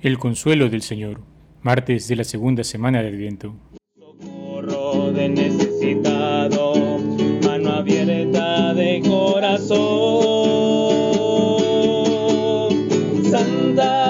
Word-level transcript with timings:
El 0.00 0.16
consuelo 0.16 0.68
del 0.68 0.82
Señor, 0.82 1.22
martes 1.60 2.06
de 2.06 2.14
la 2.14 2.22
segunda 2.22 2.62
semana 2.62 3.02
de 3.02 3.08
Adviento. 3.08 3.56
Socorro 3.98 5.10
de 5.10 5.28
necesitado, 5.28 7.00
mano 7.44 7.70
abierta 7.72 8.74
de 8.74 9.00
corazón. 9.00 9.78
Santa 13.28 14.07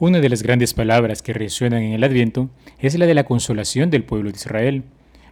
Una 0.00 0.18
de 0.18 0.28
las 0.28 0.42
grandes 0.42 0.74
palabras 0.74 1.22
que 1.22 1.32
resuenan 1.32 1.82
en 1.82 1.92
el 1.92 2.02
Adviento 2.02 2.50
es 2.80 2.98
la 2.98 3.06
de 3.06 3.14
la 3.14 3.24
consolación 3.24 3.90
del 3.90 4.02
pueblo 4.02 4.30
de 4.30 4.36
Israel. 4.36 4.82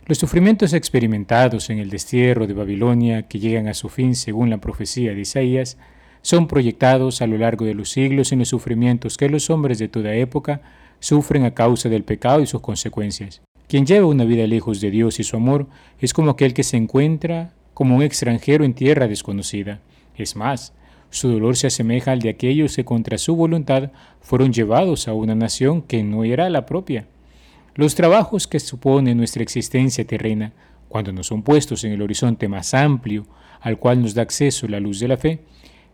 Los 0.07 0.19
sufrimientos 0.19 0.75
experimentados 0.75 1.71
en 1.71 1.79
el 1.81 1.91
destierro 1.91 2.47
de 2.47 2.55
Babilonia, 2.55 3.23
que 3.29 3.41
llegan 3.41 3.67
a 3.67 3.75
su 3.75 3.89
fin 3.89 4.15
según 4.15 4.49
la 4.49 4.59
profecía 4.59 5.13
de 5.13 5.23
Isaías, 5.23 5.77
son 6.23 6.47
proyectados 6.47 7.21
a 7.21 7.27
lo 7.27 7.37
largo 7.37 7.65
de 7.65 7.75
los 7.75 7.91
siglos 7.91 8.31
en 8.31 8.39
los 8.39 8.49
sufrimientos 8.49 9.17
que 9.17 9.29
los 9.29 9.51
hombres 9.51 9.79
de 9.79 9.89
toda 9.89 10.15
época 10.15 10.61
sufren 11.01 11.45
a 11.45 11.55
causa 11.55 11.89
del 11.89 12.05
pecado 12.05 12.43
y 12.43 12.47
sus 12.47 12.61
consecuencias. 12.61 13.43
Quien 13.67 13.87
lleva 13.87 14.07
una 14.07 14.25
vida 14.25 14.47
lejos 14.47 14.81
de 14.81 14.91
Dios 14.91 15.19
y 15.19 15.25
su 15.25 15.37
amor 15.37 15.67
es 16.01 16.13
como 16.13 16.31
aquel 16.31 16.55
que 16.55 16.63
se 16.63 16.77
encuentra 16.77 17.55
como 17.79 17.95
un 17.95 18.03
extranjero 18.03 18.65
en 18.65 18.75
tierra 18.75 19.07
desconocida. 19.07 19.79
Es 20.17 20.35
más, 20.35 20.73
su 21.11 21.29
dolor 21.29 21.57
se 21.57 21.69
asemeja 21.69 22.11
al 22.11 22.19
de 22.19 22.29
aquellos 22.29 22.75
que 22.75 22.85
contra 22.85 23.19
su 23.19 23.37
voluntad 23.37 23.93
fueron 24.21 24.53
llevados 24.53 25.07
a 25.07 25.13
una 25.13 25.37
nación 25.37 25.83
que 25.83 26.03
no 26.03 26.25
era 26.25 26.51
la 26.51 26.67
propia. 26.67 27.07
Los 27.77 27.95
trabajos 27.95 28.49
que 28.49 28.59
supone 28.59 29.15
nuestra 29.15 29.45
existencia 29.45 30.05
terrena, 30.05 30.55
cuando 30.89 31.13
no 31.13 31.23
son 31.23 31.45
puestos 31.45 31.85
en 31.85 31.93
el 31.93 32.03
horizonte 32.03 32.49
más 32.49 32.75
amplio 32.75 33.29
al 33.61 33.79
cual 33.79 34.03
nos 34.03 34.13
da 34.13 34.23
acceso 34.23 34.67
la 34.67 34.81
luz 34.81 34.99
de 34.99 35.07
la 35.07 35.17
fe, 35.17 35.39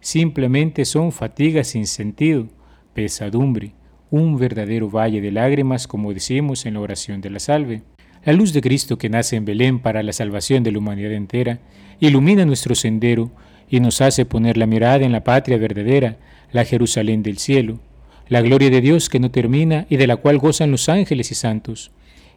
simplemente 0.00 0.86
son 0.86 1.12
fatigas 1.12 1.66
sin 1.66 1.86
sentido, 1.86 2.48
pesadumbre, 2.94 3.74
un 4.10 4.38
verdadero 4.38 4.88
valle 4.88 5.20
de 5.20 5.32
lágrimas 5.32 5.86
como 5.86 6.14
decimos 6.14 6.64
en 6.64 6.74
la 6.74 6.80
oración 6.80 7.20
de 7.20 7.28
la 7.28 7.40
salve. 7.40 7.82
La 8.24 8.32
luz 8.32 8.54
de 8.54 8.62
Cristo 8.62 8.96
que 8.96 9.10
nace 9.10 9.36
en 9.36 9.44
Belén 9.44 9.80
para 9.80 10.02
la 10.02 10.14
salvación 10.14 10.62
de 10.62 10.72
la 10.72 10.78
humanidad 10.78 11.12
entera 11.12 11.58
ilumina 12.00 12.46
nuestro 12.46 12.74
sendero 12.74 13.30
y 13.68 13.80
nos 13.80 14.00
hace 14.00 14.24
poner 14.24 14.56
la 14.56 14.66
mirada 14.66 15.04
en 15.04 15.12
la 15.12 15.24
patria 15.24 15.58
verdadera, 15.58 16.16
la 16.50 16.64
Jerusalén 16.64 17.22
del 17.22 17.36
cielo, 17.36 17.80
la 18.28 18.40
gloria 18.40 18.70
de 18.70 18.80
Dios 18.80 19.10
que 19.10 19.20
no 19.20 19.30
termina 19.30 19.86
y 19.90 19.98
de 19.98 20.06
la 20.06 20.16
cual 20.16 20.38
gozan 20.38 20.70
los 20.70 20.88
ángeles 20.88 21.30
y 21.32 21.34
santos. 21.34 21.90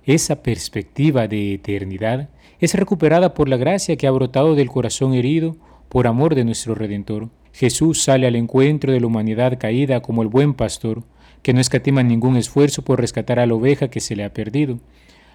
Esa 0.05 0.43
perspectiva 0.43 1.29
de 1.29 1.53
eternidad 1.53 2.29
es 2.59 2.73
recuperada 2.73 3.33
por 3.33 3.47
la 3.47 3.55
gracia 3.55 3.95
que 3.95 4.07
ha 4.07 4.11
brotado 4.11 4.55
del 4.55 4.69
corazón 4.69 5.13
herido 5.13 5.55
por 5.87 6.07
amor 6.07 6.35
de 6.35 6.43
nuestro 6.43 6.75
Redentor. 6.75 7.29
Jesús 7.53 8.03
sale 8.03 8.27
al 8.27 8.35
encuentro 8.35 8.91
de 8.91 8.99
la 8.99 9.07
humanidad 9.07 9.57
caída 9.57 10.01
como 10.01 10.21
el 10.21 10.27
buen 10.27 10.53
pastor, 10.53 11.03
que 11.43 11.53
no 11.53 11.61
escatima 11.61 12.03
ningún 12.03 12.35
esfuerzo 12.35 12.81
por 12.81 12.99
rescatar 12.99 13.39
a 13.39 13.45
la 13.45 13.53
oveja 13.53 13.89
que 13.89 14.01
se 14.01 14.17
le 14.17 14.25
ha 14.25 14.33
perdido. 14.33 14.79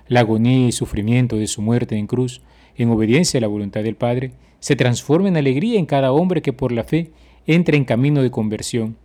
La 0.08 0.20
agonía 0.20 0.68
y 0.68 0.72
sufrimiento 0.72 1.36
de 1.36 1.46
su 1.46 1.62
muerte 1.62 1.96
en 1.96 2.06
cruz, 2.06 2.40
en 2.76 2.90
obediencia 2.90 3.38
a 3.38 3.40
la 3.40 3.46
voluntad 3.46 3.82
del 3.82 3.96
Padre, 3.96 4.32
se 4.60 4.76
transforma 4.76 5.28
en 5.28 5.36
alegría 5.36 5.78
en 5.78 5.86
cada 5.86 6.12
hombre 6.12 6.42
que 6.42 6.52
por 6.52 6.72
la 6.72 6.84
fe 6.84 7.10
entra 7.46 7.76
en 7.76 7.84
camino 7.84 8.22
de 8.22 8.30
conversión. 8.30 8.96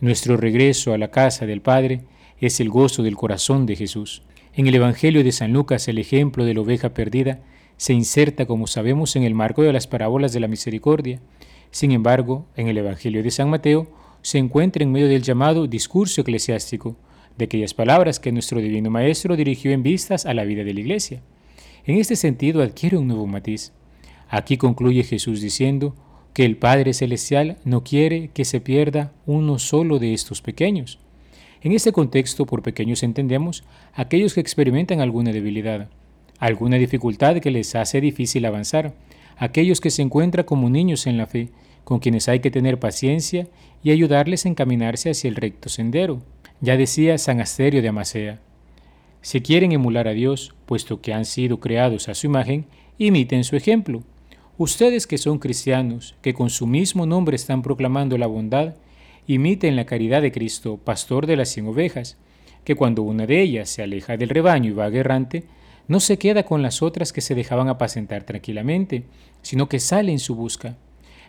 Nuestro 0.00 0.36
regreso 0.36 0.92
a 0.92 0.98
la 0.98 1.10
casa 1.10 1.46
del 1.46 1.60
Padre 1.60 2.02
es 2.40 2.60
el 2.60 2.68
gozo 2.68 3.02
del 3.02 3.16
corazón 3.16 3.66
de 3.66 3.76
Jesús. 3.76 4.22
En 4.54 4.66
el 4.66 4.74
Evangelio 4.74 5.24
de 5.24 5.32
San 5.32 5.52
Lucas 5.52 5.88
el 5.88 5.98
ejemplo 5.98 6.44
de 6.44 6.54
la 6.54 6.60
oveja 6.60 6.94
perdida 6.94 7.40
se 7.76 7.92
inserta, 7.92 8.46
como 8.46 8.66
sabemos, 8.66 9.16
en 9.16 9.22
el 9.22 9.34
marco 9.34 9.62
de 9.62 9.72
las 9.72 9.86
parábolas 9.86 10.32
de 10.32 10.40
la 10.40 10.48
misericordia. 10.48 11.20
Sin 11.70 11.92
embargo, 11.92 12.46
en 12.56 12.68
el 12.68 12.76
Evangelio 12.78 13.22
de 13.22 13.30
San 13.30 13.50
Mateo 13.50 13.88
se 14.22 14.38
encuentra 14.38 14.82
en 14.82 14.92
medio 14.92 15.08
del 15.08 15.22
llamado 15.22 15.66
discurso 15.66 16.20
eclesiástico, 16.20 16.96
de 17.38 17.44
aquellas 17.44 17.72
palabras 17.72 18.18
que 18.18 18.32
nuestro 18.32 18.60
Divino 18.60 18.90
Maestro 18.90 19.36
dirigió 19.36 19.70
en 19.70 19.82
vistas 19.82 20.26
a 20.26 20.34
la 20.34 20.44
vida 20.44 20.64
de 20.64 20.74
la 20.74 20.80
Iglesia. 20.80 21.22
En 21.86 21.96
este 21.96 22.16
sentido 22.16 22.62
adquiere 22.62 22.98
un 22.98 23.06
nuevo 23.06 23.26
matiz. 23.26 23.72
Aquí 24.28 24.56
concluye 24.56 25.04
Jesús 25.04 25.40
diciendo 25.40 25.94
que 26.34 26.44
el 26.44 26.56
Padre 26.56 26.92
Celestial 26.92 27.56
no 27.64 27.84
quiere 27.84 28.28
que 28.34 28.44
se 28.44 28.60
pierda 28.60 29.12
uno 29.24 29.58
solo 29.58 29.98
de 29.98 30.12
estos 30.12 30.42
pequeños. 30.42 30.98
En 31.62 31.72
este 31.72 31.92
contexto, 31.92 32.44
por 32.44 32.62
pequeños 32.62 33.02
entendemos 33.02 33.64
aquellos 33.94 34.34
que 34.34 34.40
experimentan 34.40 35.00
alguna 35.00 35.32
debilidad, 35.32 35.88
alguna 36.38 36.76
dificultad 36.76 37.38
que 37.38 37.50
les 37.50 37.74
hace 37.74 38.00
difícil 38.00 38.44
avanzar, 38.44 38.94
aquellos 39.36 39.80
que 39.80 39.90
se 39.90 40.02
encuentran 40.02 40.44
como 40.44 40.70
niños 40.70 41.06
en 41.06 41.16
la 41.16 41.26
fe, 41.26 41.48
con 41.84 42.00
quienes 42.00 42.28
hay 42.28 42.40
que 42.40 42.50
tener 42.50 42.78
paciencia 42.78 43.48
y 43.82 43.90
ayudarles 43.92 44.44
a 44.44 44.50
encaminarse 44.50 45.10
hacia 45.10 45.28
el 45.28 45.36
recto 45.36 45.68
sendero. 45.68 46.20
Ya 46.60 46.76
decía 46.76 47.18
San 47.18 47.40
Asterio 47.40 47.82
de 47.82 47.88
Amasea, 47.88 48.40
si 49.20 49.40
quieren 49.40 49.72
emular 49.72 50.08
a 50.08 50.12
Dios, 50.12 50.54
puesto 50.66 51.00
que 51.00 51.12
han 51.12 51.24
sido 51.24 51.60
creados 51.60 52.08
a 52.08 52.14
su 52.14 52.26
imagen, 52.26 52.66
imiten 52.98 53.44
su 53.44 53.56
ejemplo. 53.56 54.02
Ustedes 54.56 55.06
que 55.06 55.18
son 55.18 55.38
cristianos, 55.38 56.16
que 56.22 56.34
con 56.34 56.50
su 56.50 56.66
mismo 56.66 57.06
nombre 57.06 57.36
están 57.36 57.62
proclamando 57.62 58.18
la 58.18 58.26
bondad, 58.26 58.74
imiten 59.26 59.76
la 59.76 59.86
caridad 59.86 60.22
de 60.22 60.32
Cristo, 60.32 60.78
pastor 60.78 61.26
de 61.26 61.36
las 61.36 61.48
cien 61.50 61.66
ovejas, 61.66 62.16
que 62.64 62.74
cuando 62.74 63.02
una 63.02 63.26
de 63.26 63.40
ellas 63.40 63.68
se 63.68 63.82
aleja 63.82 64.16
del 64.16 64.30
rebaño 64.30 64.70
y 64.70 64.74
va 64.74 64.88
errante, 64.88 65.44
no 65.86 66.00
se 66.00 66.18
queda 66.18 66.42
con 66.42 66.60
las 66.62 66.82
otras 66.82 67.12
que 67.12 67.20
se 67.20 67.34
dejaban 67.34 67.68
apacentar 67.68 68.24
tranquilamente, 68.24 69.04
sino 69.42 69.68
que 69.68 69.80
sale 69.80 70.12
en 70.12 70.18
su 70.18 70.34
busca. 70.34 70.76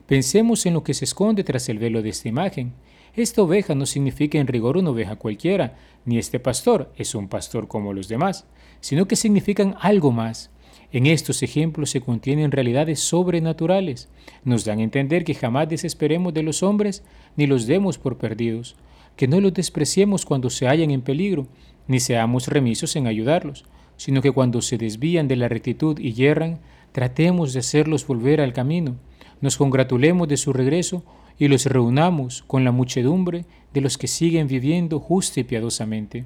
Pensemos 0.06 0.66
en 0.66 0.74
lo 0.74 0.84
que 0.84 0.94
se 0.94 1.06
esconde 1.06 1.44
tras 1.44 1.70
el 1.70 1.80
velo 1.80 2.02
de 2.02 2.10
esta 2.10 2.28
imagen. 2.30 2.74
Esta 3.16 3.42
oveja 3.42 3.76
no 3.76 3.86
significa 3.86 4.38
en 4.38 4.48
rigor 4.48 4.78
una 4.78 4.92
oveja 4.92 5.16
cualquiera, 5.16 5.78
ni 6.06 6.18
este 6.18 6.40
pastor 6.40 6.92
es 6.96 7.16
un 7.16 7.28
pastor 7.28 7.68
como 7.68 7.94
los 7.94 8.08
demás, 8.08 8.46
sino 8.82 9.08
que 9.08 9.16
significan 9.16 9.76
algo 9.80 10.12
más. 10.12 10.52
En 10.92 11.06
estos 11.06 11.44
ejemplos 11.44 11.92
se 11.92 12.02
contienen 12.02 12.52
realidades 12.52 13.00
sobrenaturales. 13.00 14.10
Nos 14.44 14.66
dan 14.66 14.80
a 14.80 14.84
entender 14.84 15.24
que 15.24 15.36
jamás 15.36 15.70
desesperemos 15.70 16.34
de 16.34 16.44
los 16.44 16.64
hombres 16.64 17.04
ni 17.36 17.46
los 17.46 17.68
demos 17.68 17.98
por 17.98 18.18
perdidos, 18.18 18.76
que 19.16 19.28
no 19.28 19.40
los 19.40 19.54
despreciemos 19.54 20.26
cuando 20.26 20.50
se 20.50 20.68
hallan 20.68 20.92
en 20.92 21.02
peligro, 21.02 21.48
ni 21.88 22.00
seamos 22.00 22.48
remisos 22.48 22.96
en 22.96 23.08
ayudarlos, 23.08 23.66
sino 23.98 24.22
que 24.22 24.32
cuando 24.32 24.62
se 24.62 24.78
desvían 24.78 25.28
de 25.28 25.36
la 25.36 25.48
rectitud 25.48 26.00
y 26.00 26.14
yerran, 26.14 26.60
tratemos 26.92 27.54
de 27.54 27.60
hacerlos 27.60 28.08
volver 28.08 28.42
al 28.42 28.54
camino, 28.54 28.96
nos 29.42 29.58
congratulemos 29.58 30.28
de 30.28 30.38
su 30.38 30.54
regreso 30.54 31.04
y 31.40 31.48
los 31.48 31.66
reunamos 31.66 32.44
con 32.46 32.66
la 32.66 32.72
muchedumbre 32.72 33.46
de 33.74 33.82
los 33.82 33.98
que 33.98 34.08
siguen 34.08 34.48
viviendo 34.48 35.00
justa 35.00 35.40
y 35.40 35.46
piadosamente. 35.46 36.26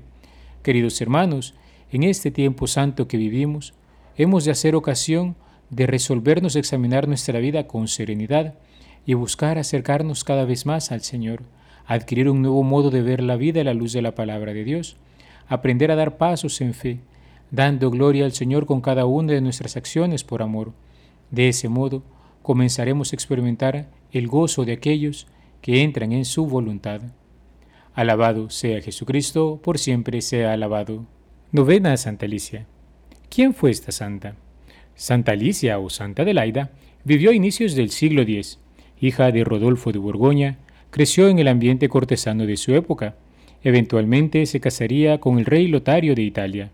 Queridos 0.64 1.00
hermanos, 1.00 1.54
en 1.92 2.04
este 2.04 2.32
tiempo 2.32 2.66
santo 2.66 3.08
que 3.08 3.18
vivimos, 3.18 3.74
hemos 4.18 4.44
de 4.44 4.52
hacer 4.52 4.76
ocasión 4.76 5.36
de 5.70 5.86
resolvernos 5.86 6.56
examinar 6.56 7.08
nuestra 7.08 7.40
vida 7.40 7.68
con 7.68 7.88
serenidad 7.88 8.56
y 9.06 9.14
buscar 9.14 9.58
acercarnos 9.60 10.24
cada 10.24 10.46
vez 10.46 10.66
más 10.66 10.92
al 10.92 11.02
Señor, 11.02 11.44
adquirir 11.86 12.30
un 12.30 12.42
nuevo 12.42 12.64
modo 12.64 12.90
de 12.90 13.02
ver 13.02 13.22
la 13.22 13.36
vida 13.36 13.62
a 13.62 13.66
la 13.66 13.74
luz 13.74 13.94
de 13.94 14.02
la 14.02 14.16
palabra 14.16 14.54
de 14.54 14.64
Dios, 14.64 14.98
aprender 15.48 15.92
a 15.92 15.96
dar 15.96 16.18
pasos 16.18 16.60
en 16.62 16.74
fe, 16.74 17.00
dando 17.52 17.92
gloria 17.92 18.26
al 18.26 18.32
Señor 18.32 18.66
con 18.66 18.82
cada 18.82 19.06
una 19.06 19.34
de 19.34 19.42
nuestras 19.42 19.78
acciones 19.78 20.24
por 20.24 20.42
amor. 20.42 20.74
De 21.30 21.50
ese 21.50 21.70
modo, 21.70 22.02
comenzaremos 22.42 23.12
a 23.12 23.16
experimentar 23.16 23.88
el 24.14 24.28
gozo 24.28 24.64
de 24.64 24.74
aquellos 24.74 25.28
que 25.62 25.82
entran 25.82 26.12
en 26.12 26.24
su 26.24 26.46
voluntad. 26.46 27.02
Alabado 27.96 28.50
sea 28.50 28.82
Jesucristo, 28.82 29.60
por 29.64 29.80
siempre 29.80 30.22
sea 30.22 30.54
alabado. 30.54 31.06
Novena 31.52 31.98
Santa 31.98 32.26
Alicia. 32.26 32.68
¿Quién 33.30 33.54
fue 33.54 33.72
esta 33.72 33.92
santa? 33.92 34.36
Santa 34.96 35.32
Alicia 35.32 35.80
o 35.80 35.90
Santa 35.90 36.22
Adelaida 36.22 36.72
vivió 37.04 37.32
a 37.32 37.34
inicios 37.34 37.76
del 37.76 37.90
siglo 37.90 38.22
X. 38.22 38.60
Hija 39.02 39.32
de 39.32 39.44
Rodolfo 39.44 39.92
de 39.92 40.00
Borgoña, 40.00 40.60
creció 40.92 41.28
en 41.28 41.40
el 41.40 41.48
ambiente 41.48 41.90
cortesano 41.90 42.46
de 42.46 42.58
su 42.58 42.76
época. 42.76 43.16
Eventualmente 43.64 44.46
se 44.46 44.60
casaría 44.60 45.20
con 45.20 45.40
el 45.40 45.46
rey 45.46 45.68
Lotario 45.68 46.14
de 46.14 46.22
Italia. 46.22 46.72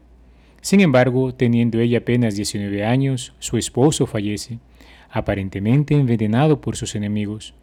Sin 0.61 0.81
embargo, 0.81 1.33
teniendo 1.33 1.79
ella 1.79 1.99
apenas 1.99 2.35
19 2.35 2.85
años, 2.85 3.33
su 3.39 3.57
esposo 3.57 4.05
fallece, 4.05 4.59
aparentemente 5.11 5.95
envenenado 5.95 6.61
por 6.61 6.75
sus 6.75 6.95
enemigos. 6.95 7.53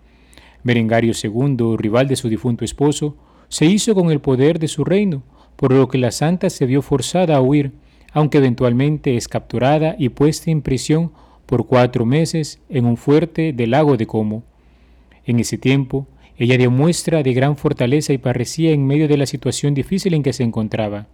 Berengario 0.62 1.12
II, 1.20 1.76
rival 1.76 2.08
de 2.08 2.16
su 2.16 2.28
difunto 2.28 2.64
esposo, 2.64 3.16
se 3.48 3.66
hizo 3.66 3.94
con 3.94 4.10
el 4.10 4.20
poder 4.20 4.58
de 4.58 4.68
su 4.68 4.84
reino, 4.84 5.22
por 5.56 5.72
lo 5.72 5.88
que 5.88 5.98
la 5.98 6.10
santa 6.10 6.50
se 6.50 6.66
vio 6.66 6.82
forzada 6.82 7.36
a 7.36 7.40
huir, 7.40 7.72
aunque 8.12 8.38
eventualmente 8.38 9.16
es 9.16 9.28
capturada 9.28 9.94
y 9.98 10.08
puesta 10.08 10.50
en 10.50 10.62
prisión 10.62 11.12
por 11.46 11.66
cuatro 11.66 12.04
meses 12.04 12.60
en 12.68 12.84
un 12.84 12.96
fuerte 12.96 13.52
del 13.52 13.70
lago 13.70 13.96
de 13.96 14.06
Como. 14.06 14.42
En 15.24 15.38
ese 15.38 15.58
tiempo, 15.58 16.06
ella 16.38 16.58
dio 16.58 16.70
muestra 16.70 17.22
de 17.22 17.32
gran 17.32 17.56
fortaleza 17.56 18.12
y 18.12 18.18
parecía 18.18 18.72
en 18.72 18.86
medio 18.86 19.08
de 19.08 19.16
la 19.16 19.26
situación 19.26 19.74
difícil 19.74 20.14
en 20.14 20.22
que 20.22 20.32
se 20.32 20.42
encontraba. 20.42 21.06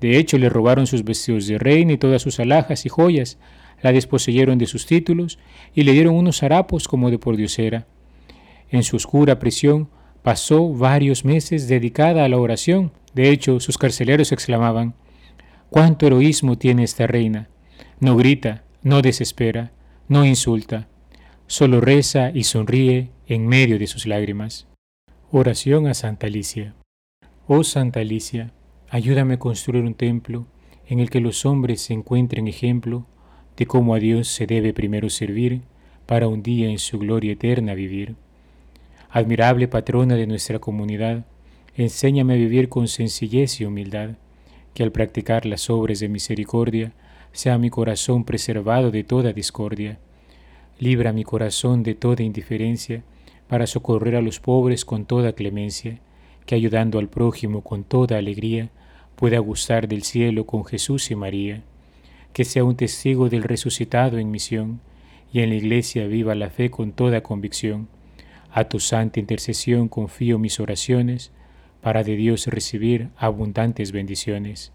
De 0.00 0.18
hecho, 0.18 0.38
le 0.38 0.48
robaron 0.48 0.86
sus 0.86 1.04
vestidos 1.04 1.46
de 1.46 1.58
reina 1.58 1.92
y 1.94 1.98
todas 1.98 2.22
sus 2.22 2.38
alhajas 2.38 2.84
y 2.86 2.88
joyas, 2.88 3.38
la 3.84 3.92
desposeyeron 3.92 4.56
de 4.56 4.64
sus 4.64 4.86
títulos 4.86 5.38
y 5.74 5.82
le 5.82 5.92
dieron 5.92 6.14
unos 6.14 6.42
harapos 6.42 6.88
como 6.88 7.10
de 7.10 7.18
pordiosera. 7.18 7.86
En 8.70 8.82
su 8.82 8.96
oscura 8.96 9.38
prisión 9.38 9.90
pasó 10.22 10.72
varios 10.72 11.26
meses 11.26 11.68
dedicada 11.68 12.24
a 12.24 12.28
la 12.30 12.38
oración. 12.38 12.92
De 13.12 13.28
hecho, 13.28 13.60
sus 13.60 13.76
carceleros 13.76 14.32
exclamaban, 14.32 14.94
¿Cuánto 15.68 16.06
heroísmo 16.06 16.56
tiene 16.56 16.82
esta 16.82 17.06
reina? 17.06 17.50
No 18.00 18.16
grita, 18.16 18.64
no 18.82 19.02
desespera, 19.02 19.72
no 20.08 20.24
insulta, 20.24 20.88
solo 21.46 21.82
reza 21.82 22.30
y 22.30 22.44
sonríe 22.44 23.10
en 23.26 23.46
medio 23.46 23.78
de 23.78 23.86
sus 23.86 24.06
lágrimas. 24.06 24.66
Oración 25.30 25.88
a 25.88 25.94
Santa 25.94 26.28
Alicia. 26.28 26.74
Oh 27.46 27.64
Santa 27.64 28.00
Alicia, 28.00 28.54
ayúdame 28.88 29.34
a 29.34 29.38
construir 29.38 29.84
un 29.84 29.92
templo 29.92 30.46
en 30.86 31.00
el 31.00 31.10
que 31.10 31.20
los 31.20 31.44
hombres 31.44 31.82
se 31.82 31.92
encuentren 31.92 32.48
ejemplo 32.48 33.06
de 33.56 33.66
cómo 33.66 33.94
a 33.94 33.98
Dios 33.98 34.28
se 34.28 34.46
debe 34.46 34.72
primero 34.72 35.10
servir 35.10 35.62
para 36.06 36.28
un 36.28 36.42
día 36.42 36.68
en 36.68 36.78
su 36.78 36.98
gloria 36.98 37.32
eterna 37.32 37.74
vivir. 37.74 38.16
Admirable 39.10 39.68
patrona 39.68 40.16
de 40.16 40.26
nuestra 40.26 40.58
comunidad, 40.58 41.24
enséñame 41.76 42.34
a 42.34 42.36
vivir 42.36 42.68
con 42.68 42.88
sencillez 42.88 43.60
y 43.60 43.64
humildad, 43.64 44.10
que 44.74 44.82
al 44.82 44.92
practicar 44.92 45.46
las 45.46 45.70
obras 45.70 46.00
de 46.00 46.08
misericordia 46.08 46.92
sea 47.32 47.58
mi 47.58 47.70
corazón 47.70 48.24
preservado 48.24 48.90
de 48.90 49.04
toda 49.04 49.32
discordia. 49.32 49.98
Libra 50.78 51.12
mi 51.12 51.22
corazón 51.22 51.82
de 51.82 51.94
toda 51.94 52.24
indiferencia, 52.24 53.02
para 53.48 53.66
socorrer 53.66 54.16
a 54.16 54.22
los 54.22 54.40
pobres 54.40 54.84
con 54.84 55.04
toda 55.04 55.34
clemencia, 55.34 56.00
que 56.46 56.54
ayudando 56.54 56.98
al 56.98 57.08
prójimo 57.08 57.62
con 57.62 57.84
toda 57.84 58.18
alegría, 58.18 58.70
pueda 59.16 59.38
gustar 59.38 59.86
del 59.86 60.02
cielo 60.02 60.44
con 60.46 60.64
Jesús 60.64 61.10
y 61.10 61.14
María, 61.14 61.62
que 62.34 62.44
sea 62.44 62.64
un 62.64 62.76
testigo 62.76 63.30
del 63.30 63.44
resucitado 63.44 64.18
en 64.18 64.30
misión, 64.30 64.80
y 65.32 65.40
en 65.40 65.50
la 65.50 65.54
iglesia 65.54 66.06
viva 66.06 66.34
la 66.34 66.50
fe 66.50 66.70
con 66.70 66.92
toda 66.92 67.22
convicción. 67.22 67.88
A 68.50 68.64
tu 68.64 68.80
santa 68.80 69.20
intercesión 69.20 69.88
confío 69.88 70.38
mis 70.38 70.60
oraciones, 70.60 71.32
para 71.80 72.02
de 72.02 72.16
Dios 72.16 72.46
recibir 72.48 73.08
abundantes 73.16 73.92
bendiciones. 73.92 74.72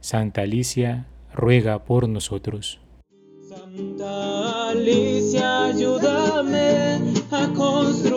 Santa 0.00 0.42
Alicia, 0.42 1.06
ruega 1.32 1.84
por 1.84 2.08
nosotros. 2.08 2.80
Santa 3.48 4.70
Alicia, 4.70 5.66
ayúdame 5.66 6.98
a 7.30 7.48
construir 7.54 8.13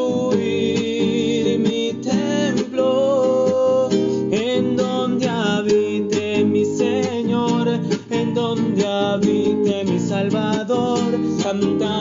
Santa 11.58 11.97